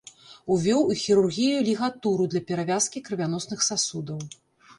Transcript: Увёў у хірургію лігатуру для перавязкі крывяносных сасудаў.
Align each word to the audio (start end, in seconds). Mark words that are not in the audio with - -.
Увёў 0.53 0.87
у 0.93 0.95
хірургію 1.01 1.59
лігатуру 1.67 2.25
для 2.33 2.41
перавязкі 2.49 3.03
крывяносных 3.11 3.59
сасудаў. 3.69 4.19